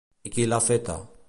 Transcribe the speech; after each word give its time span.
I 0.29 0.31
qui 0.37 0.47
l'ha 0.47 0.61
feta? 0.69 0.97